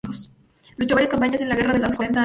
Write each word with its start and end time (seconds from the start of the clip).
Luchó 0.77 0.95
varias 0.95 1.11
campañas 1.11 1.41
en 1.41 1.49
la 1.49 1.55
Guerra 1.55 1.73
de 1.73 1.77
los 1.79 1.95
Cuarenta 1.95 2.19
Años. 2.19 2.19